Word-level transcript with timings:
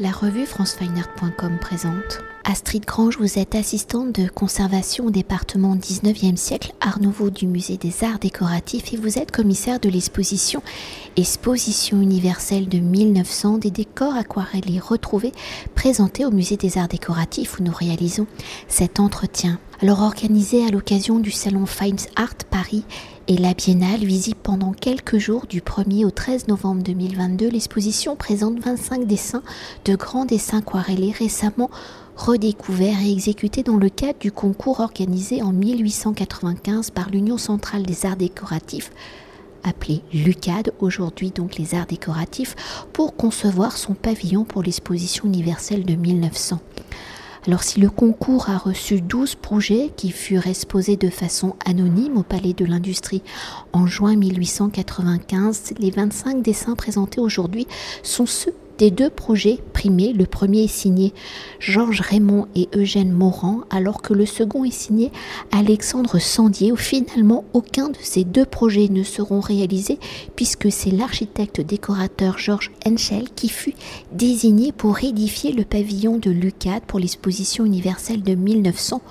La 0.00 0.12
revue 0.12 0.46
francefineart.com 0.46 1.58
présente. 1.60 2.20
Astrid 2.44 2.84
Grange, 2.84 3.18
vous 3.18 3.40
êtes 3.40 3.56
assistante 3.56 4.12
de 4.12 4.28
conservation 4.28 5.06
au 5.06 5.10
département 5.10 5.74
19e 5.74 6.36
siècle 6.36 6.72
Art 6.80 7.00
Nouveau 7.00 7.30
du 7.30 7.48
Musée 7.48 7.78
des 7.78 8.04
Arts 8.04 8.20
Décoratifs 8.20 8.92
et 8.92 8.96
vous 8.96 9.18
êtes 9.18 9.32
commissaire 9.32 9.80
de 9.80 9.88
l'exposition 9.88 10.62
Exposition 11.16 12.00
universelle 12.00 12.68
de 12.68 12.78
1900 12.78 13.58
des 13.58 13.72
décors 13.72 14.14
aquarellés 14.14 14.78
retrouvés 14.78 15.32
présentés 15.74 16.24
au 16.24 16.30
Musée 16.30 16.56
des 16.56 16.78
Arts 16.78 16.86
Décoratifs 16.86 17.58
où 17.58 17.64
nous 17.64 17.74
réalisons 17.74 18.28
cet 18.68 19.00
entretien. 19.00 19.58
Alors 19.82 20.02
organisé 20.02 20.64
à 20.64 20.70
l'occasion 20.70 21.18
du 21.18 21.32
salon 21.32 21.66
Fine 21.66 21.96
Art 22.14 22.34
Paris 22.50 22.84
et 23.28 23.36
la 23.36 23.52
Biennale 23.52 24.04
visible 24.04 24.38
pendant 24.42 24.72
quelques 24.72 25.18
jours 25.18 25.46
du 25.46 25.60
1er 25.60 26.06
au 26.06 26.10
13 26.10 26.48
novembre 26.48 26.82
2022. 26.82 27.50
L'exposition 27.50 28.16
présente 28.16 28.58
25 28.58 29.06
dessins 29.06 29.42
de 29.84 29.94
grands 29.96 30.24
dessins 30.24 30.58
aquarellés 30.58 31.12
récemment 31.12 31.70
redécouverts 32.16 33.02
et 33.02 33.12
exécutés 33.12 33.62
dans 33.62 33.76
le 33.76 33.90
cadre 33.90 34.18
du 34.18 34.32
concours 34.32 34.80
organisé 34.80 35.42
en 35.42 35.52
1895 35.52 36.90
par 36.90 37.10
l'Union 37.10 37.36
centrale 37.36 37.82
des 37.82 38.06
arts 38.06 38.16
décoratifs 38.16 38.90
appelé 39.62 40.02
LUCAD, 40.14 40.72
aujourd'hui 40.78 41.30
donc 41.30 41.56
les 41.56 41.74
arts 41.74 41.86
décoratifs, 41.86 42.54
pour 42.92 43.16
concevoir 43.16 43.76
son 43.76 43.94
pavillon 43.94 44.44
pour 44.44 44.62
l'exposition 44.62 45.26
universelle 45.26 45.84
de 45.84 45.94
1900. 45.96 46.60
Alors 47.48 47.62
si 47.62 47.80
le 47.80 47.88
concours 47.88 48.50
a 48.50 48.58
reçu 48.58 49.00
12 49.00 49.36
projets 49.36 49.90
qui 49.96 50.10
furent 50.10 50.48
exposés 50.48 50.98
de 50.98 51.08
façon 51.08 51.56
anonyme 51.64 52.18
au 52.18 52.22
Palais 52.22 52.52
de 52.52 52.66
l'Industrie 52.66 53.22
en 53.72 53.86
juin 53.86 54.16
1895, 54.16 55.72
les 55.78 55.90
25 55.90 56.42
dessins 56.42 56.74
présentés 56.74 57.22
aujourd'hui 57.22 57.66
sont 58.02 58.26
ceux 58.26 58.52
des 58.78 58.90
deux 58.90 59.10
projets 59.10 59.58
primés. 59.72 60.12
Le 60.12 60.24
premier 60.24 60.64
est 60.64 60.68
signé 60.68 61.12
Georges 61.58 62.00
Raymond 62.00 62.46
et 62.54 62.68
Eugène 62.74 63.12
Morand, 63.12 63.60
alors 63.70 64.00
que 64.00 64.14
le 64.14 64.24
second 64.24 64.64
est 64.64 64.70
signé 64.70 65.10
Alexandre 65.52 66.18
Sandier. 66.18 66.72
Finalement, 66.76 67.44
aucun 67.52 67.88
de 67.88 67.98
ces 68.00 68.24
deux 68.24 68.46
projets 68.46 68.88
ne 68.88 69.02
seront 69.02 69.40
réalisés 69.40 69.98
puisque 70.36 70.70
c'est 70.70 70.90
l'architecte 70.90 71.60
décorateur 71.60 72.38
Georges 72.38 72.70
Henschel 72.86 73.24
qui 73.34 73.48
fut 73.48 73.74
désigné 74.12 74.72
pour 74.72 75.02
édifier 75.02 75.52
le 75.52 75.64
pavillon 75.64 76.18
de 76.18 76.30
Lucade 76.30 76.82
pour 76.86 77.00
l'exposition 77.00 77.64
universelle 77.64 78.22
de 78.22 78.34
1900 78.34 79.02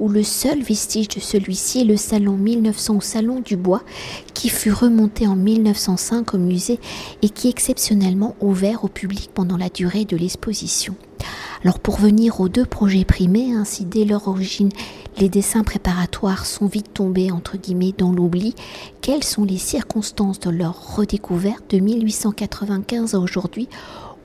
où 0.00 0.08
le 0.08 0.24
seul 0.24 0.62
vestige 0.62 1.08
de 1.08 1.20
celui-ci 1.20 1.82
est 1.82 1.84
le 1.84 1.96
salon 1.96 2.36
1900 2.36 2.96
au 2.96 3.00
Salon 3.00 3.40
du 3.40 3.56
Bois, 3.56 3.82
qui 4.34 4.48
fut 4.48 4.72
remonté 4.72 5.26
en 5.26 5.36
1905 5.36 6.34
au 6.34 6.38
musée 6.38 6.80
et 7.22 7.28
qui 7.28 7.46
est 7.46 7.50
exceptionnellement 7.50 8.34
ouvert 8.40 8.84
au 8.84 8.88
public 8.88 9.30
pendant 9.32 9.58
la 9.58 9.68
durée 9.68 10.06
de 10.06 10.16
l'exposition. 10.16 10.94
Alors 11.62 11.78
pour 11.78 11.98
venir 11.98 12.40
aux 12.40 12.48
deux 12.48 12.64
projets 12.64 13.04
primés, 13.04 13.52
ainsi 13.52 13.84
dès 13.84 14.06
leur 14.06 14.28
origine, 14.28 14.70
les 15.18 15.28
dessins 15.28 15.64
préparatoires 15.64 16.46
sont 16.46 16.66
vite 16.66 16.94
tombés 16.94 17.30
dans 17.98 18.12
l'oubli. 18.12 18.54
Quelles 19.02 19.24
sont 19.24 19.44
les 19.44 19.58
circonstances 19.58 20.40
de 20.40 20.48
leur 20.48 20.96
redécouverte 20.96 21.70
de 21.70 21.78
1895 21.78 23.14
à 23.14 23.18
aujourd'hui 23.18 23.68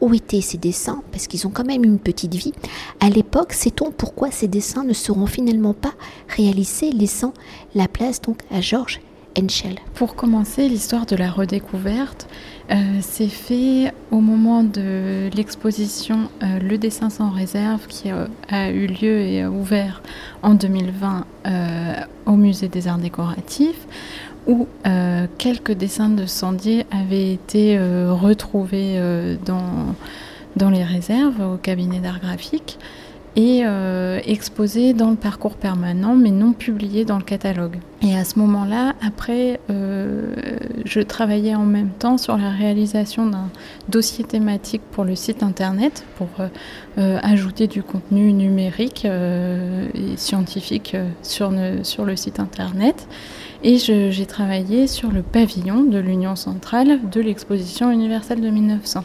où 0.02 0.14
étaient 0.14 0.42
ces 0.42 0.58
dessins, 0.58 1.02
parce 1.12 1.28
qu'ils 1.28 1.46
ont 1.48 1.52
quand 1.52 1.66
même 1.66 1.84
une 1.84 2.00
petite 2.00 2.36
vie. 2.36 2.54
À 3.00 3.10
l'époque, 3.10 3.54
sait-on 3.54 3.92
pourquoi 3.92 4.32
ces 4.32 4.48
dessins 4.48 4.84
ne 4.84 4.94
seront 4.94 5.26
finalement 5.26 5.74
pas 5.74 5.94
réalisés, 6.30 6.92
laissant 6.92 7.34
la 7.74 7.88
place 7.88 8.22
donc 8.22 8.40
à 8.52 8.62
Georges 8.62 9.02
Henschel? 9.38 9.76
Pour 9.94 10.16
commencer, 10.16 10.68
l'histoire 10.68 11.06
de 11.06 11.16
la 11.16 11.30
redécouverte 11.30 12.28
euh, 12.72 13.02
s'est 13.02 13.28
fait 13.28 13.94
au 14.10 14.22
moment 14.22 14.64
de 14.64 15.30
l'exposition 15.36 16.30
euh, 16.42 16.60
Le 16.60 16.78
dessin 16.78 17.10
sans 17.10 17.30
réserve 17.30 17.86
qui 17.88 18.12
euh, 18.12 18.26
a 18.50 18.72
eu 18.72 18.88
lieu 18.88 19.20
et 19.20 19.46
ouvert 19.46 20.02
en 20.42 20.56
2020 20.56 21.26
au 22.26 22.32
Musée 22.32 22.70
des 22.70 22.88
Arts 22.88 22.98
Décoratifs 22.98 23.86
où 24.48 24.68
euh, 24.86 25.28
quelques 25.38 25.72
dessins 25.72 26.10
de 26.10 26.26
Sandier 26.26 26.86
avaient 26.92 27.32
été 27.32 27.78
euh, 27.78 28.14
retrouvés 28.14 28.96
euh, 28.98 29.36
dans, 29.46 29.96
dans 30.56 30.70
les 30.70 30.84
réserves 30.84 31.42
au 31.42 31.58
cabinet 31.58 32.00
d'art 32.00 32.20
graphique 32.20 32.78
et 33.38 33.64
exposés 34.24 34.94
dans 34.94 35.10
le 35.10 35.18
parcours 35.18 35.58
permanent 35.58 36.16
mais 36.16 36.32
non 36.32 36.54
publiés 36.54 37.04
dans 37.04 37.18
le 37.18 37.24
catalogue. 37.24 37.80
Et 38.02 38.16
à 38.16 38.24
ce 38.24 38.40
moment-là, 38.40 38.94
après, 39.06 39.60
je 39.68 41.02
travaillais 41.02 41.54
en 41.54 41.66
même 41.66 41.90
temps 41.90 42.18
sur 42.18 42.38
la 42.38 42.50
réalisation 42.50 43.26
d'un 43.26 43.50
dossier 43.90 44.24
thématique 44.24 44.84
pour 44.94 45.04
le 45.04 45.16
site 45.16 45.44
internet 45.44 46.06
pour 46.16 46.30
ajouter 46.96 47.68
du 47.68 47.84
contenu 47.84 48.32
numérique 48.32 49.04
et 49.04 50.16
scientifique 50.16 50.96
sur, 51.22 51.52
sur 51.84 52.06
le 52.06 52.16
site 52.16 52.40
internet. 52.40 53.06
Et 53.68 53.80
j'ai 53.80 54.26
travaillé 54.28 54.86
sur 54.86 55.12
le 55.12 55.24
pavillon 55.24 55.82
de 55.82 55.98
l'Union 55.98 56.36
centrale 56.36 57.00
de 57.10 57.20
l'exposition 57.20 57.90
universelle 57.90 58.40
de 58.40 58.48
1900. 58.52 59.04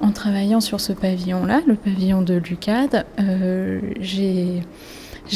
En 0.00 0.12
travaillant 0.12 0.60
sur 0.60 0.80
ce 0.80 0.92
pavillon-là, 0.92 1.60
le 1.66 1.74
pavillon 1.74 2.22
de 2.22 2.34
l'UCAD, 2.34 3.04
euh, 3.18 3.80
j'ai 4.00 4.62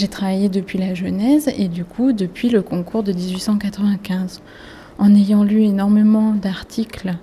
travaillé 0.09 0.49
depuis 0.49 0.79
la 0.79 0.95
Genèse 0.95 1.51
et 1.59 1.67
du 1.67 1.85
coup 1.85 2.13
depuis 2.13 2.49
le 2.49 2.63
concours 2.63 3.03
de 3.03 3.13
1895. 3.13 4.41
En 4.99 5.13
ayant 5.17 5.43
lu 5.43 5.65
énormément 5.65 6.31
d'articles 6.31 7.17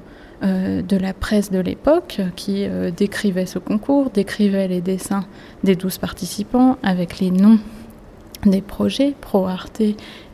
euh, 0.44 0.82
de 0.82 0.98
la 0.98 1.14
presse 1.14 1.50
de 1.50 1.60
l'époque 1.60 2.20
qui 2.36 2.66
euh, 2.66 2.92
décrivaient 2.92 3.46
ce 3.46 3.60
concours, 3.60 4.10
décrivaient 4.10 4.68
les 4.68 4.82
dessins 4.82 5.24
des 5.64 5.78
douze 5.78 5.98
participants 5.98 6.76
avec 6.84 7.20
les 7.20 7.32
noms 7.32 7.60
des 8.46 8.62
projets, 8.62 9.14
Pro 9.22 9.48
Arte 9.48 9.82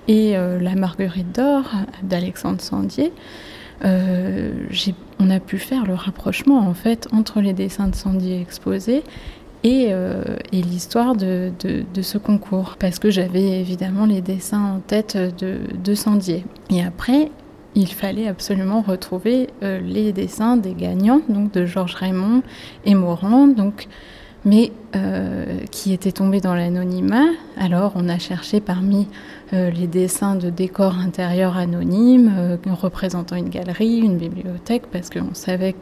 et 0.08 0.38
euh, 0.38 0.60
La 0.60 0.76
Marguerite 0.76 1.34
d'Or 1.36 1.64
d'Alexandre 2.04 2.62
Sandier, 2.62 3.12
euh, 3.84 4.52
on 5.20 5.30
a 5.30 5.40
pu 5.40 5.58
faire 5.58 5.86
le 5.86 5.96
rapprochement 5.96 6.60
en 6.60 6.74
fait 6.74 7.08
entre 7.12 7.42
les 7.42 7.54
dessins 7.54 7.88
de 7.88 7.96
Sandier 7.96 8.40
exposés 8.40 9.04
et, 9.64 9.88
euh, 9.90 10.24
l'histoire 10.52 11.16
de, 11.16 11.52
ce 12.02 12.18
concours, 12.18 12.78
parce 12.80 12.98
que 12.98 13.12
j'avais 13.12 13.60
évidemment 13.60 14.06
les 14.06 14.22
dessins 14.22 14.76
en 14.76 14.80
tête 14.80 15.18
de, 15.18 15.96
Sandier. 15.96 16.46
Et 16.72 16.84
après, 16.84 17.30
il 17.76 17.88
fallait 17.88 18.28
absolument 18.28 18.82
retrouver 18.82 19.50
les 19.62 20.14
dessins 20.14 20.58
des 20.58 20.74
gagnants, 20.74 21.22
donc 21.30 21.52
de 21.52 21.68
Georges 21.68 21.94
Raymond 21.94 22.42
et 22.86 22.96
Morand, 22.96 23.48
donc 23.48 23.88
mais 24.44 24.72
euh, 24.96 25.46
qui 25.70 25.94
était 25.94 26.12
tombé 26.12 26.42
dans 26.42 26.56
l'anonymat. 26.56 27.28
Alors 27.58 27.94
on 27.96 28.10
a 28.10 28.18
cherché 28.18 28.60
parmi 28.60 29.08
euh, 29.54 29.70
les 29.70 29.88
dessins 29.88 30.36
de 30.36 30.50
décors 30.50 30.98
intérieurs 30.98 31.58
anonymes, 31.58 32.34
euh, 32.36 32.58
représentant 32.72 33.36
une 33.36 33.50
galerie, 33.50 34.00
une 34.00 34.18
bibliothèque, 34.18 34.84
parce 34.92 35.10
qu'on 35.10 35.34
savait 35.34 35.76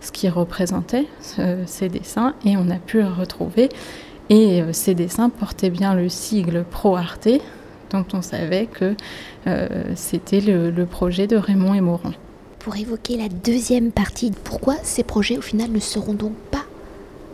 ce 0.00 0.12
qui 0.12 0.28
représentait 0.28 1.06
ces 1.66 1.88
dessins, 1.88 2.34
et 2.44 2.56
on 2.56 2.70
a 2.70 2.76
pu 2.76 2.98
les 2.98 3.04
retrouver. 3.04 3.68
Et 4.30 4.62
ces 4.72 4.94
dessins 4.94 5.28
portaient 5.28 5.70
bien 5.70 5.94
le 5.94 6.08
sigle 6.08 6.64
Pro 6.68 6.96
Arte, 6.96 7.28
dont 7.90 8.04
on 8.12 8.22
savait 8.22 8.66
que 8.66 8.94
c'était 9.94 10.40
le, 10.40 10.70
le 10.70 10.86
projet 10.86 11.26
de 11.26 11.36
Raymond 11.36 11.74
et 11.74 11.80
Morand. 11.80 12.12
Pour 12.58 12.76
évoquer 12.76 13.16
la 13.16 13.28
deuxième 13.28 13.92
partie, 13.92 14.32
pourquoi 14.44 14.74
ces 14.82 15.04
projets 15.04 15.38
au 15.38 15.42
final 15.42 15.70
ne 15.70 15.78
seront 15.78 16.14
donc 16.14 16.32
pas 16.50 16.55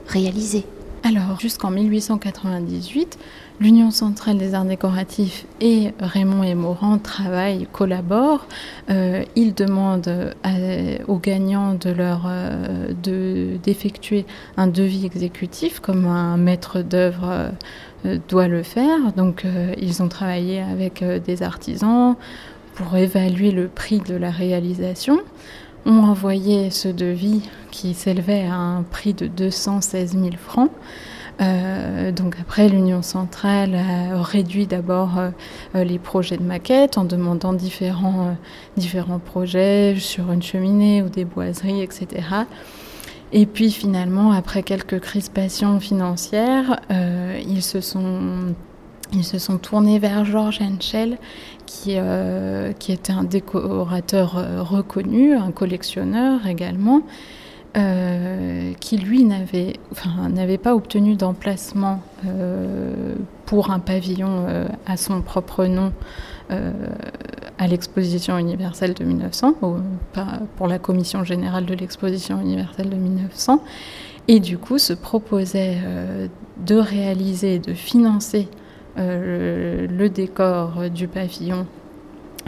réalisé 0.06 0.64
alors, 1.04 1.40
jusqu'en 1.40 1.72
1898, 1.72 3.18
l'Union 3.60 3.90
centrale 3.90 4.38
des 4.38 4.54
arts 4.54 4.64
décoratifs 4.64 5.46
et 5.60 5.90
Raymond 5.98 6.44
et 6.44 6.54
Morand 6.54 6.98
travaillent, 6.98 7.66
collaborent. 7.72 8.46
Euh, 8.88 9.24
ils 9.34 9.52
demandent 9.52 10.32
aux 11.08 11.18
gagnants 11.18 11.74
de 11.74 11.90
leur 11.90 12.26
euh, 12.28 12.92
d'effectuer 13.02 14.26
un 14.56 14.68
devis 14.68 15.04
exécutif, 15.04 15.80
comme 15.80 16.06
un 16.06 16.36
maître 16.36 16.82
d'œuvre 16.82 17.50
euh, 18.06 18.18
doit 18.28 18.46
le 18.46 18.62
faire. 18.62 19.12
Donc, 19.16 19.44
ils 19.80 20.04
ont 20.04 20.08
travaillé 20.08 20.60
avec 20.60 21.02
des 21.02 21.42
artisans 21.42 22.14
pour 22.74 22.96
évaluer 22.96 23.50
le 23.50 23.66
prix 23.66 23.98
de 23.98 24.14
la 24.14 24.30
réalisation 24.30 25.18
ont 25.86 26.04
envoyé 26.04 26.70
ce 26.70 26.88
devis 26.88 27.42
qui 27.70 27.94
s'élevait 27.94 28.46
à 28.46 28.54
un 28.54 28.82
prix 28.82 29.14
de 29.14 29.26
216 29.26 30.12
000 30.12 30.30
francs. 30.36 30.70
Euh, 31.40 32.12
donc 32.12 32.36
après, 32.40 32.68
l'Union 32.68 33.02
centrale 33.02 33.74
a 33.74 34.22
réduit 34.22 34.66
d'abord 34.66 35.18
euh, 35.18 35.30
euh, 35.74 35.84
les 35.84 35.98
projets 35.98 36.36
de 36.36 36.42
maquette 36.42 36.98
en 36.98 37.04
demandant 37.04 37.52
différents, 37.52 38.36
différents 38.76 39.18
projets 39.18 39.96
sur 39.98 40.30
une 40.30 40.42
cheminée 40.42 41.02
ou 41.02 41.08
des 41.08 41.24
boiseries, 41.24 41.82
etc. 41.82 42.06
Et 43.32 43.46
puis 43.46 43.70
finalement, 43.70 44.32
après 44.32 44.62
quelques 44.62 45.00
crispations 45.00 45.80
financières, 45.80 46.80
ils 46.90 47.62
se 47.62 47.80
sont 47.80 48.54
ils 49.14 49.24
se 49.24 49.38
sont 49.38 49.58
tournés 49.58 49.98
vers 49.98 50.24
Georges 50.24 50.60
Henschel, 50.60 51.18
qui, 51.66 51.94
euh, 51.96 52.72
qui 52.72 52.92
était 52.92 53.12
un 53.12 53.24
décorateur 53.24 54.36
euh, 54.36 54.62
reconnu, 54.62 55.34
un 55.34 55.50
collectionneur 55.50 56.46
également, 56.46 57.02
qui 58.80 58.98
lui 58.98 59.24
n'avait 59.24 60.58
pas 60.58 60.74
obtenu 60.74 61.14
d'emplacement 61.14 62.02
pour 63.46 63.70
un 63.70 63.78
pavillon 63.78 64.44
à 64.84 64.98
son 64.98 65.22
propre 65.22 65.64
nom 65.64 65.90
à 66.50 67.66
l'exposition 67.66 68.36
universelle 68.36 68.92
de 68.92 69.04
1900, 69.04 69.54
pour 70.56 70.68
la 70.68 70.78
commission 70.78 71.24
générale 71.24 71.64
de 71.64 71.72
l'exposition 71.72 72.42
universelle 72.42 72.90
de 72.90 72.96
1900, 72.96 73.64
et 74.28 74.38
du 74.38 74.58
coup 74.58 74.76
se 74.76 74.92
proposait 74.92 75.78
de 76.58 76.76
réaliser, 76.76 77.58
de 77.58 77.72
financer 77.72 78.48
le 78.96 80.08
décor 80.08 80.90
du 80.90 81.08
pavillon 81.08 81.66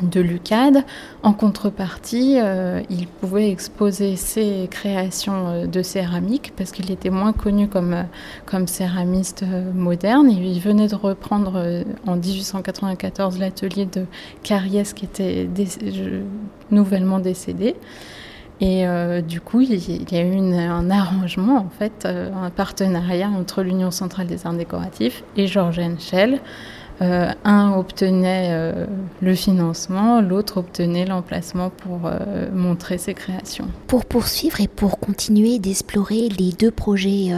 de 0.03 0.21
Lucade. 0.21 0.85
En 1.23 1.33
contrepartie, 1.33 2.39
euh, 2.41 2.81
il 2.91 3.07
pouvait 3.07 3.51
exposer 3.51 4.17
ses 4.17 4.69
créations 4.71 5.49
euh, 5.49 5.67
de 5.67 5.83
céramique 5.83 6.53
parce 6.57 6.73
qu'il 6.73 6.91
était 6.91 7.11
moins 7.11 7.33
connu 7.33 7.69
comme, 7.69 7.95
euh, 7.95 8.03
comme 8.47 8.67
céramiste 8.67 9.45
moderne. 9.75 10.31
Il 10.31 10.61
venait 10.61 10.89
de 10.89 10.95
reprendre 10.95 11.85
en 12.07 12.17
1894 12.17 13.39
l'atelier 13.39 13.87
de 13.87 14.07
Cariès 14.43 14.93
qui 14.93 15.05
était 15.05 15.49
nouvellement 16.71 17.19
décédé. 17.19 17.77
Et 18.61 18.87
du 19.23 19.41
coup, 19.41 19.61
il, 19.61 20.13
y 20.13 20.17
a 20.17 20.23
eu 20.23 20.37
un 20.37 20.91
arrangement, 20.91 21.57
en 21.57 21.69
fait, 21.69 22.07
un 22.07 22.51
partenariat 22.51 23.29
entre 23.29 23.63
l'Union 23.63 23.91
centrale 23.91 24.27
des 24.27 24.47
arts 24.47 24.55
décoratifs 24.55 25.25
et 25.37 25.47
Georges 25.47 25.81
Henschel 25.81 26.41
euh, 27.03 27.33
un 27.45 27.73
obtenait 27.73 28.51
euh, 28.53 28.87
le 29.21 29.35
financement, 29.35 30.21
l'autre 30.21 30.59
obtenait 30.59 31.05
l'emplacement 31.05 31.71
pour 31.71 32.03
euh, 32.07 32.49
montrer 32.53 32.99
ses 32.99 33.15
créations. 33.15 33.67
Pour 33.89 34.05
poursuivre 34.05 34.61
et 34.61 34.69
pour 34.69 35.01
continuer 35.01 35.59
d'explorer 35.59 36.29
les 36.29 36.53
deux 36.53 36.71
projets 36.71 37.33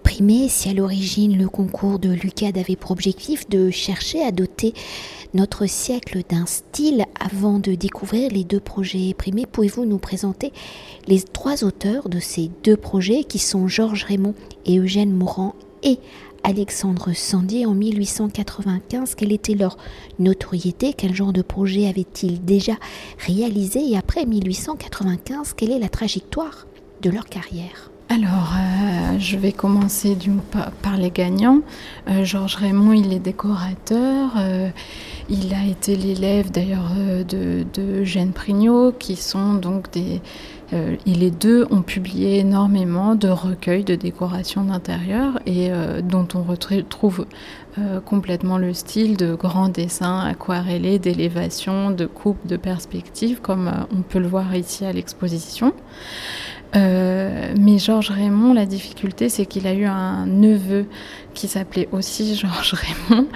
primés, 0.00 0.48
si 0.48 0.68
à 0.68 0.74
l'origine 0.74 1.38
le 1.38 1.48
concours 1.48 1.98
de 1.98 2.10
Lucade 2.10 2.58
avait 2.58 2.76
pour 2.76 2.90
objectif 2.90 3.48
de 3.48 3.70
chercher 3.70 4.22
à 4.22 4.32
doter 4.32 4.74
notre 5.34 5.66
siècle 5.66 6.22
d'un 6.28 6.46
style 6.46 7.04
avant 7.18 7.58
de 7.58 7.74
découvrir 7.74 8.30
les 8.30 8.44
deux 8.44 8.60
projets 8.60 9.14
primés, 9.14 9.46
pouvez-vous 9.46 9.84
nous 9.84 9.98
présenter 9.98 10.52
les 11.06 11.22
trois 11.22 11.64
auteurs 11.64 12.08
de 12.08 12.18
ces 12.18 12.50
deux 12.64 12.76
projets 12.76 13.24
qui 13.24 13.38
sont 13.38 13.68
Georges 13.68 14.04
Raymond 14.04 14.34
et 14.66 14.78
Eugène 14.78 15.12
Morand 15.12 15.54
et 15.82 15.98
Alexandre 16.42 17.12
Sandier 17.12 17.66
en 17.66 17.74
1895. 17.74 19.14
Quelle 19.14 19.32
était 19.32 19.54
leur 19.54 19.76
notoriété? 20.18 20.94
Quel 20.94 21.14
genre 21.14 21.32
de 21.32 21.42
projet 21.42 21.86
avaient-ils 21.86 22.44
déjà 22.44 22.74
réalisé? 23.18 23.80
Et 23.90 23.96
après 23.96 24.24
1895, 24.24 25.52
quelle 25.54 25.72
est 25.72 25.78
la 25.78 25.88
trajectoire 25.88 26.66
de 27.02 27.10
leur 27.10 27.26
carrière? 27.26 27.90
Alors, 28.12 28.54
euh, 28.56 29.20
je 29.20 29.36
vais 29.36 29.52
commencer 29.52 30.18
par, 30.82 30.96
les 30.96 31.12
gagnants. 31.12 31.60
Euh, 32.08 32.24
Georges 32.24 32.56
Raymond, 32.56 32.92
il 32.92 33.12
est 33.12 33.20
décorateur. 33.20 34.32
Euh, 34.36 34.70
il 35.28 35.54
a 35.54 35.64
été 35.64 35.94
l'élève 35.94 36.50
d'ailleurs 36.50 36.90
de, 37.28 37.64
de 37.72 38.30
Prignot, 38.32 38.90
qui 38.90 39.14
sont 39.14 39.54
donc 39.54 39.92
des, 39.92 40.20
euh, 40.72 40.96
les 41.06 41.30
deux 41.30 41.68
ont 41.70 41.82
publié 41.82 42.40
énormément 42.40 43.14
de 43.14 43.28
recueils 43.28 43.84
de 43.84 43.94
décoration 43.94 44.64
d'intérieur 44.64 45.38
et 45.46 45.70
dont 46.02 46.26
on 46.34 46.42
retrouve 46.42 47.26
complètement 48.04 48.58
le 48.58 48.74
style 48.74 49.16
de 49.16 49.36
grands 49.36 49.68
dessins 49.68 50.18
aquarellés, 50.26 50.98
d'élévation, 50.98 51.92
de 51.92 52.06
coupe, 52.06 52.44
de 52.44 52.56
perspective, 52.56 53.40
comme 53.40 53.70
on 53.96 54.02
peut 54.02 54.18
le 54.18 54.26
voir 54.26 54.52
ici 54.56 54.84
à 54.84 54.92
l'exposition. 54.92 55.72
Mais 56.74 57.78
Georges 57.78 58.10
Raymond, 58.10 58.54
la 58.54 58.66
difficulté, 58.66 59.28
c'est 59.28 59.46
qu'il 59.46 59.66
a 59.66 59.74
eu 59.74 59.84
un 59.84 60.26
neveu 60.26 60.86
qui 61.34 61.48
s'appelait 61.48 61.88
aussi 61.92 62.34
Georges 62.40 62.74
Raymond 62.74 63.26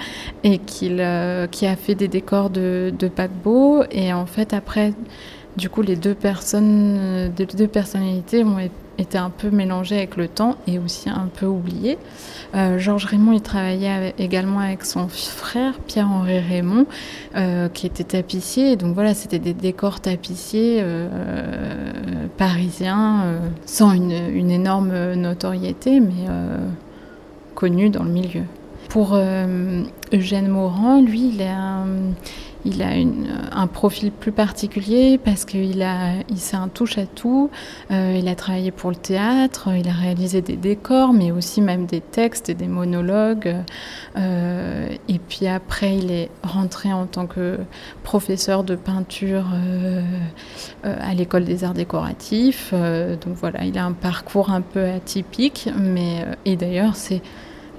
et 0.43 0.59
qu'il, 0.59 1.05
qui 1.51 1.65
a 1.67 1.75
fait 1.75 1.95
des 1.95 2.07
décors 2.07 2.49
de, 2.49 2.93
de 2.97 3.07
paquebot. 3.07 3.83
Et 3.91 4.13
en 4.13 4.25
fait, 4.25 4.53
après, 4.53 4.93
du 5.57 5.69
coup, 5.69 5.81
les 5.81 5.95
deux 5.95 6.15
personnes, 6.15 6.97
euh, 6.99 7.29
les 7.37 7.45
deux 7.45 7.67
personnalités 7.67 8.43
ont 8.43 8.59
été 8.59 8.73
un 9.13 9.29
peu 9.29 9.49
mélangées 9.49 9.97
avec 9.97 10.17
le 10.17 10.27
temps 10.27 10.55
et 10.67 10.79
aussi 10.79 11.09
un 11.09 11.29
peu 11.33 11.45
oubliées. 11.45 11.97
Euh, 12.55 12.77
Georges 12.77 13.05
Raymond, 13.05 13.33
il 13.33 13.41
travaillait 13.41 14.13
également 14.17 14.59
avec 14.59 14.85
son 14.85 15.07
frère 15.07 15.79
Pierre-Henri 15.87 16.39
Raymond, 16.39 16.85
euh, 17.35 17.69
qui 17.69 17.85
était 17.85 18.03
tapissier. 18.03 18.75
donc 18.75 18.93
voilà, 18.93 19.13
c'était 19.13 19.39
des 19.39 19.53
décors 19.53 19.99
tapissiers 19.99 20.83
parisiens, 22.37 23.39
sans 23.65 23.91
une, 23.93 24.51
énorme 24.51 25.13
notoriété, 25.13 25.99
mais 25.99 26.27
connus 27.53 27.89
dans 27.89 28.03
le 28.03 28.11
milieu. 28.11 28.43
Pour 28.89 29.17
Eugène 30.13 30.47
Morand, 30.47 31.01
lui, 31.01 31.31
il 31.33 31.41
est 31.41 31.47
un 31.47 31.85
il 32.65 32.81
a 32.81 32.89
un 33.51 33.67
profil 33.67 34.11
plus 34.11 34.31
particulier 34.31 35.19
parce 35.23 35.45
qu'il 35.45 35.83
a, 35.83 36.13
il 36.29 36.55
un 36.55 36.67
touche 36.67 36.97
à 36.97 37.05
tout. 37.05 37.51
Euh, 37.91 38.17
il 38.17 38.27
a 38.27 38.35
travaillé 38.35 38.71
pour 38.71 38.89
le 38.89 38.95
théâtre, 38.95 39.69
il 39.75 39.87
a 39.87 39.93
réalisé 39.93 40.41
des 40.41 40.55
décors, 40.55 41.13
mais 41.13 41.31
aussi 41.31 41.61
même 41.61 41.85
des 41.85 42.01
textes 42.01 42.49
et 42.49 42.55
des 42.55 42.67
monologues. 42.67 43.55
Euh, 44.17 44.89
et 45.07 45.19
puis 45.19 45.47
après, 45.47 45.95
il 45.95 46.11
est 46.11 46.31
rentré 46.43 46.91
en 46.91 47.05
tant 47.05 47.27
que 47.27 47.59
professeur 48.03 48.63
de 48.63 48.75
peinture 48.75 49.45
euh, 49.53 50.01
à 50.83 51.13
l'école 51.13 51.45
des 51.45 51.63
arts 51.63 51.73
décoratifs. 51.73 52.73
donc 52.73 53.35
voilà, 53.35 53.63
il 53.63 53.77
a 53.77 53.85
un 53.85 53.93
parcours 53.93 54.49
un 54.49 54.61
peu 54.61 54.85
atypique, 54.85 55.69
mais 55.77 56.25
et 56.45 56.55
d'ailleurs 56.55 56.95
c'est 56.95 57.21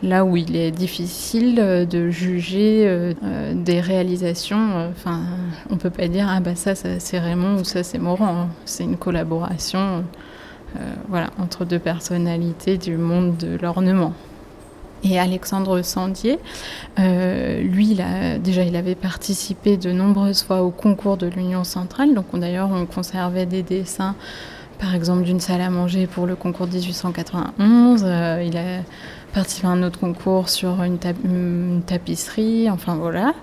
là 0.03 0.25
où 0.25 0.37
il 0.37 0.57
est 0.57 0.71
difficile 0.71 1.59
euh, 1.59 1.85
de 1.85 2.11
juger 2.11 2.87
euh, 2.87 3.15
euh, 3.25 3.55
des 3.55 3.81
réalisations. 3.81 4.91
Enfin, 4.91 5.21
on 5.71 5.77
peut 5.77 5.91
pas 5.91 6.09
dire 6.09 6.27
ah 6.29 6.41
bah 6.41 6.55
ça, 6.55 6.75
c'est 6.75 7.19
Raymond 7.19 7.61
ou 7.61 7.65
ça 7.65 7.83
c'est 7.83 7.99
Morand. 7.99 8.43
Hein. 8.43 8.49
C'est 8.65 8.85
une 8.85 8.97
collaboration, 8.97 10.05
voilà, 11.09 11.31
entre 11.39 11.65
deux 11.65 11.79
personnalités 11.79 12.77
du 12.77 12.97
monde 12.97 13.37
de 13.39 13.57
l'ornement. 13.61 14.13
Et 15.05 15.19
Alexandre 15.19 15.81
Sandier, 15.83 16.39
lui, 16.99 17.99
déjà, 18.41 18.63
il 18.63 18.77
avait 18.77 18.95
participé 18.95 19.77
de 19.77 19.93
nombreuses 19.93 20.43
fois 20.43 20.63
au 20.63 20.71
concours 20.71 21.17
de 21.17 21.29
l'Union 21.29 21.65
centrale. 21.65 22.15
Donc, 22.15 22.27
d'ailleurs, 22.35 22.71
on 22.73 22.85
conservait 22.85 23.47
des 23.47 23.63
dessins, 23.63 24.17
par 24.79 24.95
exemple, 24.95 25.23
d'une 25.23 25.41
salle 25.41 25.63
à 25.63 25.71
manger 25.71 26.07
pour 26.07 26.27
le 26.27 26.35
concours 26.35 26.67
1891. 26.67 28.03
il 28.45 28.57
a 28.57 28.83
participé 29.37 29.67
à 29.67 29.71
un 29.71 29.83
autre 29.83 30.01
concours 30.01 30.49
sur 30.49 30.83
une, 30.83 30.99
tapisserie, 31.87 32.71
enfin 32.71 32.97
voilà. 32.97 33.35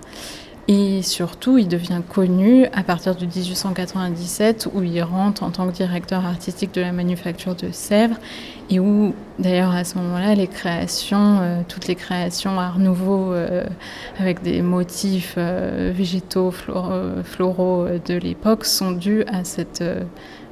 Et 0.66 1.02
surtout, 1.02 1.56
il 1.56 1.68
devient 1.68 2.00
connu 2.08 2.66
à 2.72 2.82
partir 2.82 3.14
de 3.14 3.24
1897, 3.24 4.68
où 4.74 4.82
il 4.82 5.00
rentre 5.02 5.44
en 5.44 5.50
tant 5.50 5.68
que 5.68 5.72
directeur 5.72 6.26
artistique 6.26 6.74
de 6.74 6.80
la 6.80 6.90
manufacture 6.90 7.54
de 7.54 7.70
Sèvres, 7.70 8.16
et 8.70 8.80
où, 8.80 9.14
d'ailleurs, 9.38 9.72
à 9.72 9.84
ce 9.84 9.96
moment-là, 9.98 10.34
euh, 10.34 11.62
toutes 11.68 11.86
les 11.86 11.94
créations 11.94 12.58
Art 12.58 12.80
Nouveau, 12.80 13.32
euh, 13.32 13.64
avec 14.18 14.42
des 14.42 14.62
motifs 14.62 15.34
euh, 15.36 15.92
végétaux, 15.94 16.50
floraux 16.50 17.86
de 18.04 18.14
l'époque, 18.14 18.64
sont 18.64 18.90
dues 18.90 19.22
à, 19.24 19.42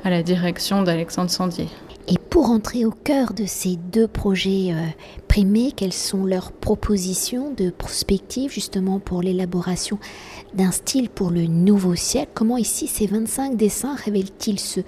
à 0.04 0.10
la 0.10 0.22
direction 0.22 0.82
d'Alexandre 0.82 1.30
Sandier. 1.30 1.68
Et 2.08 2.18
pour 2.18 2.50
entrer 2.50 2.84
au 2.84 2.90
cœur 2.90 3.32
de 3.32 3.44
ces 3.46 3.76
deux 3.76 4.08
projets 4.08 4.72
euh, 4.72 4.86
primés, 5.28 5.72
quelles 5.74 5.92
sont 5.92 6.24
leurs 6.24 6.50
propositions 6.50 7.52
de 7.56 7.70
prospective 7.70 8.50
justement 8.50 8.98
pour 8.98 9.22
l'élaboration 9.22 9.98
d'un 10.54 10.72
style 10.72 11.08
pour 11.08 11.30
le 11.30 11.46
nouveau 11.46 11.94
siècle? 11.94 12.32
Comment 12.34 12.58
ici 12.58 12.88
ces 12.88 13.06
25 13.06 13.56
dessins 13.56 13.94
révèlent-ils 13.94 14.58
ce 14.58 14.80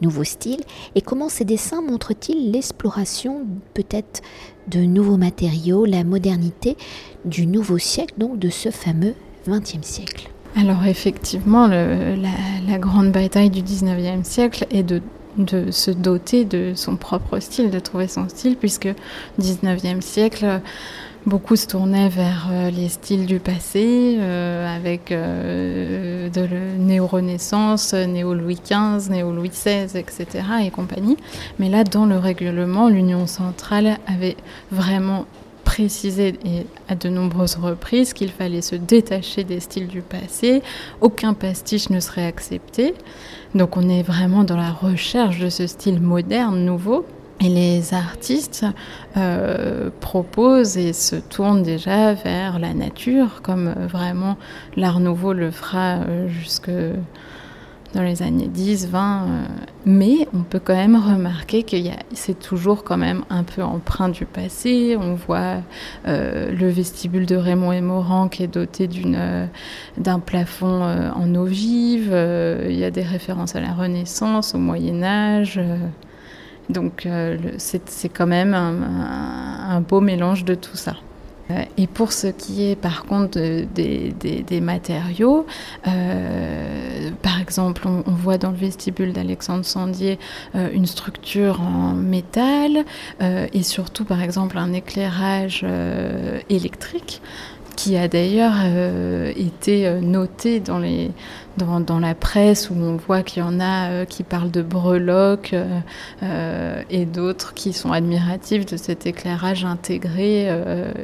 nouveau 0.00 0.22
style? 0.22 0.60
Et 0.94 1.00
comment 1.00 1.28
ces 1.28 1.44
dessins 1.44 1.82
montrent-ils 1.82 2.52
l'exploration 2.52 3.46
peut-être 3.74 4.22
de 4.68 4.80
nouveaux 4.80 5.16
matériaux, 5.16 5.84
la 5.84 6.04
modernité 6.04 6.76
du 7.24 7.46
nouveau 7.46 7.78
siècle, 7.78 8.14
donc 8.16 8.38
de 8.38 8.48
ce 8.48 8.70
fameux 8.70 9.14
20e 9.48 9.82
siècle? 9.82 10.30
Alors 10.56 10.84
effectivement, 10.84 11.66
la, 11.66 11.86
la, 12.66 12.78
grande 12.78 13.12
bataille 13.12 13.50
du 13.50 13.62
19e 13.62 14.24
siècle 14.24 14.66
est 14.70 14.82
de 14.82 15.00
de 15.36 15.70
se 15.70 15.90
doter 15.90 16.44
de 16.44 16.72
son 16.74 16.96
propre 16.96 17.38
style, 17.38 17.70
de 17.70 17.78
trouver 17.78 18.08
son 18.08 18.28
style, 18.28 18.56
puisque 18.56 18.88
19e 19.40 20.00
siècle, 20.00 20.60
beaucoup 21.26 21.56
se 21.56 21.66
tournaient 21.66 22.08
vers 22.08 22.48
euh, 22.50 22.70
les 22.70 22.88
styles 22.88 23.26
du 23.26 23.40
passé, 23.40 24.16
euh, 24.18 24.76
avec 24.76 25.12
euh, 25.12 26.28
de 26.30 26.48
néo-renaissance, 26.78 27.92
néo-Louis 27.94 28.60
XV, 28.64 29.10
néo-Louis 29.10 29.50
XVI, 29.50 29.98
etc. 29.98 30.26
et 30.64 30.70
compagnie. 30.70 31.16
Mais 31.58 31.68
là, 31.68 31.84
dans 31.84 32.06
le 32.06 32.18
règlement, 32.18 32.88
l'Union 32.88 33.26
centrale 33.26 33.98
avait 34.06 34.36
vraiment 34.70 35.26
précisé 35.70 36.34
et 36.44 36.66
à 36.88 36.96
de 36.96 37.08
nombreuses 37.08 37.54
reprises 37.54 38.12
qu'il 38.12 38.30
fallait 38.30 38.60
se 38.60 38.74
détacher 38.74 39.44
des 39.44 39.60
styles 39.60 39.86
du 39.86 40.02
passé, 40.02 40.64
aucun 41.00 41.32
pastiche 41.32 41.90
ne 41.90 42.00
serait 42.00 42.26
accepté. 42.26 42.92
Donc 43.54 43.76
on 43.76 43.88
est 43.88 44.02
vraiment 44.02 44.42
dans 44.42 44.56
la 44.56 44.72
recherche 44.72 45.38
de 45.38 45.48
ce 45.48 45.68
style 45.68 46.00
moderne, 46.00 46.64
nouveau. 46.64 47.06
Et 47.38 47.48
les 47.48 47.94
artistes 47.94 48.66
euh, 49.16 49.90
proposent 50.00 50.76
et 50.76 50.92
se 50.92 51.14
tournent 51.14 51.62
déjà 51.62 52.14
vers 52.14 52.58
la 52.58 52.74
nature, 52.74 53.40
comme 53.40 53.72
vraiment 53.88 54.36
l'Art 54.76 54.98
Nouveau 54.98 55.32
le 55.32 55.52
fera 55.52 55.98
euh, 56.00 56.28
jusque 56.28 56.70
dans 57.94 58.02
les 58.02 58.22
années 58.22 58.46
10, 58.46 58.88
20. 58.88 59.26
mais 59.84 60.28
on 60.32 60.42
peut 60.42 60.60
quand 60.62 60.76
même 60.76 60.96
remarquer 60.96 61.62
que 61.62 61.76
c'est 62.12 62.38
toujours 62.38 62.84
quand 62.84 62.96
même 62.96 63.24
un 63.30 63.42
peu 63.42 63.62
empreint 63.62 64.08
du 64.08 64.26
passé. 64.26 64.96
On 65.00 65.14
voit 65.14 65.56
le 66.06 66.68
vestibule 66.68 67.26
de 67.26 67.36
Raymond 67.36 67.72
et 67.72 67.80
Morand 67.80 68.28
qui 68.28 68.44
est 68.44 68.48
doté 68.48 68.88
d'un 69.96 70.18
plafond 70.20 70.82
en 71.14 71.34
vive. 71.44 72.14
Il 72.68 72.76
y 72.76 72.84
a 72.84 72.90
des 72.90 73.02
références 73.02 73.56
à 73.56 73.60
la 73.60 73.72
Renaissance, 73.72 74.54
au 74.54 74.58
Moyen 74.58 75.02
Âge. 75.02 75.60
Donc 76.70 77.04
euh, 77.04 77.36
c'est 77.58 78.08
quand 78.08 78.26
même 78.26 78.54
un, 78.54 79.80
beau 79.80 80.00
mélange 80.00 80.44
de 80.44 80.54
tout 80.54 80.76
ça. 80.76 80.96
Euh, 81.50 81.64
et 81.76 81.86
pour 81.86 82.12
ce 82.12 82.28
qui 82.28 82.64
est 82.64 82.76
par 82.76 83.04
contre 83.04 83.38
des, 83.38 84.60
matériaux, 84.60 85.46
euh, 85.86 87.10
par 87.22 87.40
exemple, 87.40 87.86
on, 87.86 88.02
voit 88.10 88.38
dans 88.38 88.50
le 88.50 88.56
vestibule 88.56 89.12
d'Alexandre 89.12 89.64
Sandier 89.64 90.18
une 90.54 90.86
structure 90.86 91.60
en 91.60 91.94
métal 91.94 92.84
et 93.20 93.62
surtout 93.62 94.04
par 94.04 94.20
exemple 94.22 94.58
un 94.58 94.72
éclairage 94.72 95.64
électrique 96.50 97.22
qui 97.82 97.96
a 97.96 98.08
d'ailleurs 98.08 98.56
euh, 98.62 99.32
été 99.36 99.86
euh, 99.86 100.00
noté 100.00 100.60
dans, 100.60 100.78
la 101.98 102.14
presse 102.14 102.68
où 102.68 102.74
on 102.74 102.96
voit 102.96 103.22
qu'il 103.22 103.40
y 103.40 103.42
en 103.42 103.58
a 103.58 103.88
euh, 103.88 104.04
qui 104.04 104.22
parlent 104.22 104.50
de 104.50 104.60
breloques 104.60 105.54
et 106.90 107.06
d'autres 107.06 107.54
qui 107.54 107.72
sont 107.72 107.90
admiratifs 107.90 108.66
de 108.66 108.76
cet 108.76 109.06
éclairage 109.06 109.64
intégré 109.64 110.48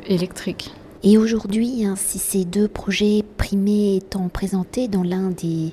électrique. 0.07 0.71
Et 1.03 1.17
aujourd'hui, 1.17 1.87
hein, 1.87 1.95
si 1.97 2.19
ces 2.19 2.45
deux 2.45 2.69
projets 2.69 3.25
primés 3.39 3.97
étant 3.97 4.29
présentés 4.29 4.89
dans 4.89 5.03
l'un 5.03 5.31
des 5.31 5.73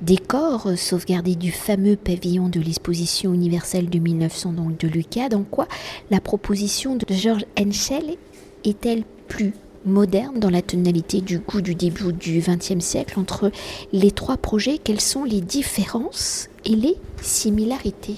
décors 0.00 0.70
sauvegardés 0.76 1.36
du 1.36 1.52
fameux 1.52 1.96
pavillon 1.96 2.48
de 2.48 2.60
l'exposition 2.60 3.32
universelle 3.32 3.88
de 3.88 3.98
1900 3.98 4.52
donc 4.52 4.78
de 4.78 4.88
Lucas, 4.88 5.28
dans 5.28 5.44
quoi 5.44 5.68
la 6.10 6.20
proposition 6.20 6.96
de 6.96 7.06
Georges 7.10 7.46
Henschel 7.58 8.16
est-elle 8.64 9.04
plus 9.28 9.52
moderne 9.86 10.38
dans 10.38 10.50
la 10.50 10.62
tonalité 10.62 11.20
du 11.20 11.38
goût 11.38 11.60
du 11.60 11.74
début 11.74 12.12
du 12.12 12.40
XXe 12.40 12.84
siècle 12.84 13.18
entre 13.18 13.50
les 13.92 14.10
trois 14.10 14.36
projets. 14.36 14.78
Quelles 14.78 15.00
sont 15.00 15.24
les 15.24 15.40
différences 15.40 16.48
et 16.64 16.76
les 16.76 16.96
similarités? 17.22 18.16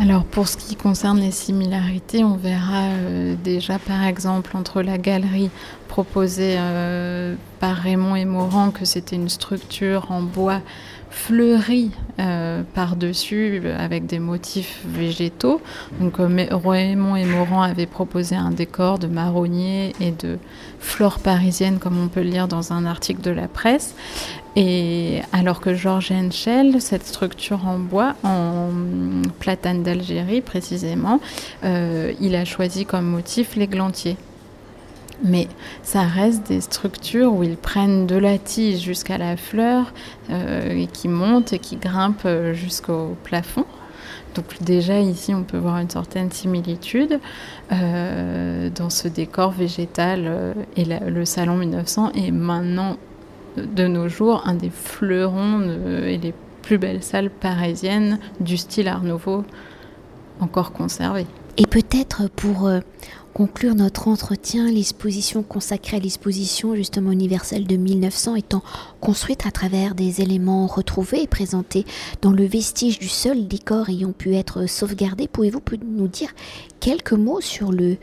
Alors 0.00 0.24
pour 0.24 0.48
ce 0.48 0.56
qui 0.56 0.76
concerne 0.76 1.20
les 1.20 1.30
similarités, 1.30 2.24
on 2.24 2.36
verra 2.36 2.84
euh, 2.86 3.34
déjà 3.42 3.78
par 3.78 4.02
exemple 4.04 4.56
entre 4.56 4.82
la 4.82 4.98
galerie 4.98 5.50
proposée 5.88 6.56
euh, 6.58 7.34
par 7.60 7.76
Raymond 7.76 8.16
et 8.16 8.24
Morand 8.24 8.70
que 8.70 8.84
c'était 8.84 9.16
une 9.16 9.28
structure 9.28 10.10
en 10.10 10.22
bois 10.22 10.60
fleuri 11.10 11.90
euh, 12.18 12.62
par-dessus 12.74 13.62
avec 13.78 14.06
des 14.06 14.18
motifs 14.18 14.82
végétaux. 14.86 15.60
Donc 16.00 16.20
euh, 16.20 16.28
et 16.38 17.24
Morand 17.24 17.62
avaient 17.62 17.86
proposé 17.86 18.36
un 18.36 18.50
décor 18.50 18.98
de 18.98 19.06
marronniers 19.06 19.94
et 20.00 20.10
de 20.10 20.38
flore 20.78 21.18
parisienne, 21.18 21.78
comme 21.78 21.98
on 22.02 22.08
peut 22.08 22.22
le 22.22 22.30
lire 22.30 22.48
dans 22.48 22.72
un 22.72 22.86
article 22.86 23.20
de 23.22 23.30
la 23.30 23.48
presse. 23.48 23.94
Et 24.56 25.22
alors 25.32 25.60
que 25.60 25.74
Georges 25.74 26.10
Henschel, 26.10 26.80
cette 26.80 27.06
structure 27.06 27.66
en 27.66 27.78
bois, 27.78 28.14
en 28.24 28.70
platane 29.38 29.82
d'Algérie 29.82 30.40
précisément, 30.40 31.20
euh, 31.64 32.12
il 32.20 32.34
a 32.34 32.44
choisi 32.44 32.84
comme 32.84 33.04
motif 33.04 33.54
l'églantier. 33.56 34.16
Mais 35.24 35.48
ça 35.82 36.02
reste 36.02 36.46
des 36.46 36.60
structures 36.60 37.32
où 37.32 37.42
ils 37.42 37.56
prennent 37.56 38.06
de 38.06 38.16
la 38.16 38.38
tige 38.38 38.80
jusqu'à 38.80 39.18
la 39.18 39.36
fleur 39.36 39.92
euh, 40.30 40.70
et 40.70 40.86
qui 40.86 41.08
montent 41.08 41.52
et 41.52 41.58
qui 41.58 41.76
grimpent 41.76 42.22
euh, 42.24 42.54
jusqu'au 42.54 43.16
plafond. 43.24 43.64
Donc 44.34 44.62
déjà 44.62 45.00
ici 45.00 45.34
on 45.34 45.42
peut 45.42 45.56
voir 45.56 45.78
une 45.78 45.90
certaine 45.90 46.30
similitude 46.30 47.18
euh, 47.72 48.70
dans 48.70 48.90
ce 48.90 49.08
décor 49.08 49.50
végétal 49.50 50.54
et 50.76 50.84
le 50.84 51.24
salon 51.24 51.56
1900 51.56 52.12
est 52.12 52.30
maintenant 52.30 52.98
de 53.56 53.86
nos 53.88 54.08
jours 54.08 54.42
un 54.46 54.54
des 54.54 54.70
fleurons 54.70 55.62
et 56.06 56.18
les 56.18 56.34
plus 56.62 56.78
belles 56.78 57.02
salles 57.02 57.30
parisiennes 57.30 58.20
du 58.38 58.58
style 58.58 58.86
Art 58.86 59.02
Nouveau 59.02 59.44
encore 60.40 60.72
conservées. 60.72 61.26
Et 61.56 61.66
peut-être 61.66 62.28
pour 62.28 62.70
conclure 63.34 63.74
notre 63.74 64.08
entretien, 64.08 64.70
l'exposition 64.70 65.42
consacrée 65.42 65.96
à 65.96 66.00
l'exposition 66.00 66.74
justement 66.74 67.12
universelle 67.12 67.66
de 67.66 67.76
1900 67.76 68.36
étant 68.36 68.62
construite 69.00 69.46
à 69.46 69.50
travers 69.50 69.94
des 69.94 70.20
éléments 70.20 70.66
retrouvés 70.66 71.22
et 71.22 71.26
présentés 71.26 71.84
dans 72.22 72.32
le 72.32 72.44
vestige 72.44 72.98
du 72.98 73.08
seul 73.08 73.46
décor 73.46 73.88
ayant 73.88 74.12
pu 74.12 74.34
être 74.34 74.66
sauvegardé. 74.66 75.28
Pouvez-vous 75.28 75.62
nous 75.86 76.08
dire 76.08 76.30
quelques 76.80 77.12
mots 77.12 77.40
sur 77.40 77.72
le 77.72 77.96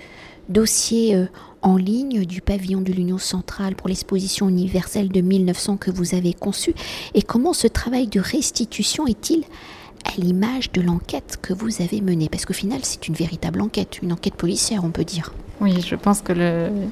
dossier 0.50 1.16
euh, 1.16 1.26
en 1.62 1.78
ligne 1.78 2.26
du 2.26 2.42
pavillon 2.42 2.82
de 2.82 2.92
l'Union 2.92 3.18
centrale 3.18 3.76
pour 3.76 3.90
l'exposition 3.90 4.48
universelle 4.48 5.10
de 5.10 5.22
1900 5.22 5.78
que 5.78 5.92
vous 5.92 6.14
avez 6.14 6.34
conçu? 6.34 6.76
Et 7.14 7.24
comment 7.24 7.54
ce 7.54 7.68
travail 7.68 8.08
de 8.08 8.20
restitution 8.20 9.08
est-il 9.08 9.44
à 10.06 10.12
l'image 10.18 10.72
de 10.72 10.82
l'enquête 10.82 11.38
que 11.42 11.54
vous 11.54 11.82
avez 11.82 12.02
menée 12.02 12.30
Parce 12.30 12.46
qu'au 12.46 12.54
final, 12.54 12.80
c'est 12.84 13.08
une 13.08 13.16
véritable 13.16 13.62
enquête, 13.62 14.00
une 14.02 14.14
enquête 14.14 14.36
policière, 14.36 14.84
on 14.84 14.92
peut 14.92 15.04
dire. 15.04 15.34
Oui, 15.62 15.82
je 15.82 15.96
pense 15.96 16.22
que 16.22 16.34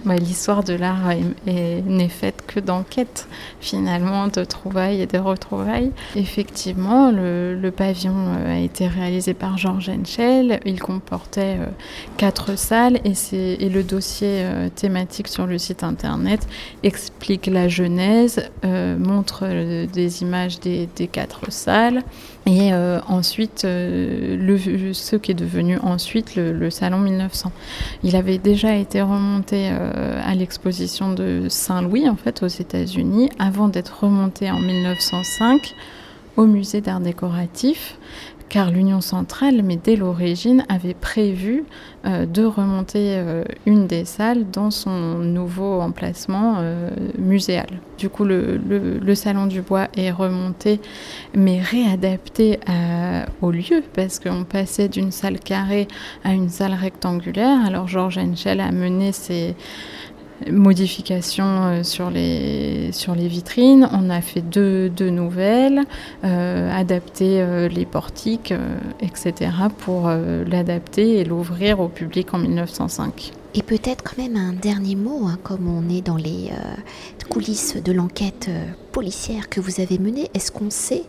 l'histoire 0.06 0.64
de 0.64 0.74
l'art 0.74 1.10
n'est 1.46 2.08
faite 2.08 2.44
que 2.48 2.62
d'enquêtes, 2.62 3.28
finalement, 3.60 4.28
de 4.28 4.46
trouvailles 4.46 5.02
et 5.02 5.06
de 5.06 5.18
retrouvailles. 5.18 5.92
Effectivement, 6.16 7.12
le, 7.12 7.72
pavillon 7.76 8.16
euh, 8.16 8.56
a 8.56 8.60
été 8.60 8.88
réalisé 8.88 9.34
par 9.34 9.58
Georges 9.58 9.90
Henschel. 9.90 10.60
Il 10.66 10.80
comportait 10.80 11.58
euh, 11.60 11.66
quatre 12.18 12.58
salles 12.58 13.02
et, 13.04 13.14
et, 13.34 13.70
le 13.70 13.84
dossier 13.84 14.44
euh, 14.44 14.70
thématique 14.70 15.28
sur 15.28 15.46
le 15.46 15.58
site 15.58 15.84
internet 15.84 16.48
explique 16.84 17.48
la 17.48 17.68
genèse, 17.68 18.50
montre 18.64 19.46
des 19.92 20.22
images 20.22 20.60
des, 20.60 20.88
quatre 21.12 21.52
salles 21.52 22.04
et 22.46 22.74
ensuite 23.08 23.64
le, 23.66 24.58
ce 24.94 25.16
qui 25.16 25.32
est 25.32 25.36
devenu 25.36 25.78
ensuite 25.80 26.36
le, 26.36 26.70
salon 26.70 27.00
1900. 27.00 27.52
Il 28.04 28.16
avait 28.16 28.38
déjà 28.38 28.54
déjà 28.54 28.76
été 28.76 29.02
remonté 29.02 29.70
euh, 29.72 30.22
à 30.24 30.36
l'exposition 30.36 31.12
de 31.12 31.48
Saint-Louis, 31.50 32.08
en 32.08 32.16
fait, 32.16 32.44
aux 32.44 32.48
États-Unis, 32.48 33.32
avant 33.40 33.68
d'être 33.68 34.04
remonté 34.04 34.52
en 34.52 34.60
1905 34.60 35.74
au 36.38 36.46
musée 36.46 36.82
d'art 36.82 37.00
décoratif 37.00 37.98
car 38.54 38.70
l'Union 38.70 39.02
centrale, 39.02 39.64
mais 39.64 39.80
dès 39.84 39.96
l'origine, 39.96 40.64
avait 40.70 40.94
prévu 40.94 41.66
euh, 42.06 42.28
de 42.28 42.46
remonter 42.46 43.16
euh, 43.18 43.44
une 43.66 43.88
des 43.88 44.06
salles 44.06 44.46
dans 44.52 44.70
son 44.70 45.18
nouveau 45.18 45.82
emplacement 45.82 46.58
euh, 46.60 46.92
muséal. 47.18 47.66
Du 47.98 48.10
coup, 48.10 48.24
le, 48.24 49.16
Salon 49.16 49.48
du 49.48 49.64
Bois 49.64 49.88
est 49.98 50.12
remonté, 50.12 50.80
mais 51.34 51.62
réadapté 51.62 52.60
au 53.42 53.50
lieu, 53.50 53.84
parce 53.94 54.20
qu'on 54.20 54.44
passait 54.44 54.88
d'une 54.88 55.12
salle 55.12 55.40
carrée 55.40 55.88
à 56.24 56.34
une 56.34 56.50
salle 56.50 56.74
rectangulaire. 56.74 57.66
Alors, 57.66 57.88
Georges 57.88 58.20
Henschel 58.20 58.60
a 58.60 58.72
mené 58.72 59.14
ses 59.14 59.56
modifications 60.52 61.64
euh, 61.64 61.84
sur 61.84 62.10
les, 62.10 62.92
sur 62.92 63.16
les 63.16 63.28
vitrines. 63.28 63.88
On 63.92 64.10
a 64.10 64.22
fait 64.22 64.42
deux, 64.42 64.90
deux 64.90 65.10
nouvelles, 65.10 65.84
euh, 66.24 66.72
adapté 66.72 67.42
euh, 67.42 67.68
les 67.68 67.86
portiques, 67.86 68.54
etc. 69.02 69.52
pour 69.80 70.10
l'adapter 70.10 71.20
et 71.20 71.24
l'ouvrir 71.24 71.80
au 71.80 71.88
public 71.88 72.34
en 72.34 72.40
1905. 72.40 73.32
Et 73.56 73.62
peut-être 73.62 74.04
quand 74.04 74.22
même 74.22 74.36
un 74.36 74.54
dernier 74.54 74.96
mot, 74.96 75.28
hein, 75.28 75.38
comme 75.44 75.68
on 75.68 75.90
est 75.90 76.02
dans 76.02 76.18
les 76.18 76.52
coulisses 77.30 77.76
de 77.76 77.92
l'enquête 77.92 78.50
policière 78.92 79.50
que 79.50 79.62
vous 79.62 79.80
avez 79.80 80.00
menée. 80.00 80.30
Est-ce 80.34 80.52
qu'on 80.52 80.70
sait 80.70 81.04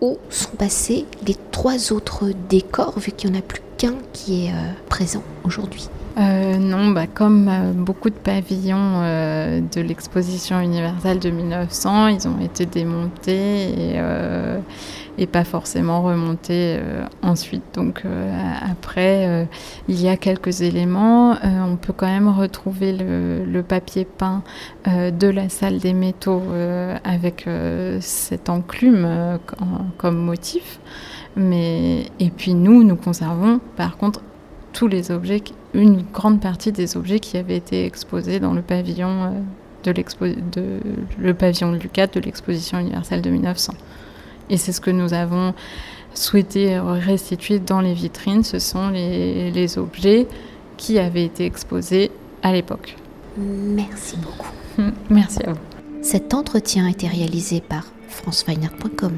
où 0.00 0.18
sont 0.30 0.56
passés 0.56 1.06
les 1.26 1.36
trois 1.52 1.92
autres 1.92 2.30
décors, 2.48 2.98
vu 2.98 3.12
qu'il 3.12 3.30
n'y 3.30 3.36
en 3.36 3.38
a 3.38 3.42
plus 3.42 3.60
qui 4.12 4.46
est 4.46 4.52
présent 4.88 5.22
aujourd'hui? 5.44 5.88
Euh, 6.18 6.58
non, 6.58 6.90
bah, 6.90 7.06
comme 7.06 7.48
euh, 7.48 7.72
beaucoup 7.72 8.10
de 8.10 8.14
pavillons 8.14 9.00
euh, 9.02 9.60
de 9.60 9.80
l'exposition 9.80 10.60
universelle 10.60 11.20
de 11.20 11.30
1900, 11.30 12.08
ils 12.08 12.28
ont 12.28 12.40
été 12.40 12.66
démontés 12.66 13.96
et, 15.18 15.26
pas 15.26 15.44
forcément 15.44 16.02
remontés 16.02 16.80
ensuite. 17.22 17.62
Donc 17.74 18.04
après, 18.68 19.46
il 19.86 20.00
y 20.00 20.08
a 20.08 20.16
quelques 20.16 20.62
éléments. 20.62 21.36
on 21.44 21.76
peut 21.76 21.92
quand 21.92 22.06
même 22.06 22.28
retrouver 22.28 22.94
le, 22.94 23.62
papier 23.62 24.06
peint 24.06 24.42
de 24.86 25.28
la 25.28 25.50
salle 25.50 25.78
des 25.78 25.92
métaux 25.92 26.42
avec 27.04 27.46
cette 28.00 28.48
enclume 28.48 29.38
comme 29.98 30.16
motif. 30.16 30.80
Mais, 31.36 32.06
et 32.18 32.30
puis 32.30 32.54
nous, 32.54 32.82
nous 32.84 32.96
conservons 32.96 33.60
par 33.76 33.96
contre 33.96 34.20
tous 34.72 34.88
les 34.88 35.10
objets, 35.10 35.42
une 35.74 36.02
grande 36.12 36.40
partie 36.40 36.72
des 36.72 36.96
objets 36.96 37.20
qui 37.20 37.36
avaient 37.36 37.56
été 37.56 37.84
exposés 37.84 38.40
dans 38.40 38.52
le 38.52 38.62
pavillon 38.62 39.08
euh, 39.08 39.30
de, 39.84 39.92
de 39.92 40.80
le 41.18 41.34
pavillon 41.34 41.72
Lucas 41.72 42.08
de 42.08 42.20
l'exposition 42.20 42.78
universelle 42.78 43.22
de 43.22 43.30
1900. 43.30 43.74
Et 44.50 44.56
c'est 44.56 44.72
ce 44.72 44.80
que 44.80 44.90
nous 44.90 45.14
avons 45.14 45.54
souhaité 46.12 46.78
restituer 46.78 47.60
dans 47.60 47.80
les 47.80 47.94
vitrines. 47.94 48.42
Ce 48.42 48.58
sont 48.58 48.88
les, 48.88 49.50
les 49.50 49.78
objets 49.78 50.26
qui 50.76 50.98
avaient 50.98 51.24
été 51.24 51.46
exposés 51.46 52.10
à 52.42 52.52
l'époque. 52.52 52.96
Merci 53.38 54.16
beaucoup. 54.16 54.50
Merci 55.10 55.42
à 55.44 55.52
vous. 55.52 55.58
Cet 56.02 56.34
entretien 56.34 56.86
a 56.86 56.90
été 56.90 57.06
réalisé 57.06 57.60
par 57.60 57.84
franceweiner.com. 58.08 59.12